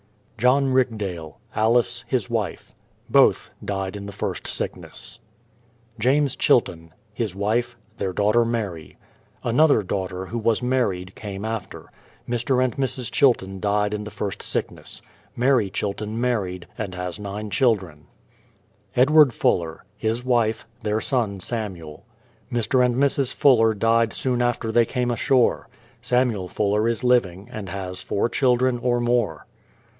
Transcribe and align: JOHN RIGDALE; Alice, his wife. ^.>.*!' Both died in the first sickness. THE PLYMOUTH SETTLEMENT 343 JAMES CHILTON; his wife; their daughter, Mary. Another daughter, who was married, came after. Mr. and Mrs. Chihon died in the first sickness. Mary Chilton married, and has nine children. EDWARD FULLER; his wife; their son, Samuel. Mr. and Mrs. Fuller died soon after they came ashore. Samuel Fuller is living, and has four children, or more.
JOHN 0.39 0.73
RIGDALE; 0.73 1.39
Alice, 1.55 2.03
his 2.07 2.27
wife. 2.27 2.71
^.>.*!' 3.09 3.11
Both 3.11 3.51
died 3.63 3.95
in 3.95 4.07
the 4.07 4.11
first 4.11 4.47
sickness. 4.47 5.19
THE 5.99 6.01
PLYMOUTH 6.01 6.31
SETTLEMENT 6.31 6.41
343 6.41 6.89
JAMES 6.89 6.89
CHILTON; 6.89 6.93
his 7.13 7.35
wife; 7.35 7.77
their 7.99 8.11
daughter, 8.11 8.43
Mary. 8.43 8.97
Another 9.43 9.83
daughter, 9.83 10.25
who 10.25 10.39
was 10.39 10.63
married, 10.63 11.13
came 11.13 11.45
after. 11.45 11.91
Mr. 12.27 12.63
and 12.63 12.75
Mrs. 12.77 13.11
Chihon 13.11 13.59
died 13.59 13.93
in 13.93 14.03
the 14.03 14.09
first 14.09 14.41
sickness. 14.41 15.03
Mary 15.35 15.69
Chilton 15.69 16.19
married, 16.19 16.65
and 16.75 16.95
has 16.95 17.19
nine 17.19 17.51
children. 17.51 18.07
EDWARD 18.95 19.35
FULLER; 19.35 19.85
his 19.95 20.25
wife; 20.25 20.65
their 20.81 20.99
son, 20.99 21.39
Samuel. 21.39 22.07
Mr. 22.51 22.83
and 22.83 22.95
Mrs. 22.95 23.31
Fuller 23.35 23.75
died 23.75 24.13
soon 24.13 24.41
after 24.41 24.71
they 24.71 24.85
came 24.85 25.11
ashore. 25.11 25.67
Samuel 26.01 26.47
Fuller 26.47 26.87
is 26.87 27.03
living, 27.03 27.47
and 27.53 27.69
has 27.69 28.01
four 28.01 28.27
children, 28.29 28.79
or 28.79 28.99
more. 28.99 29.45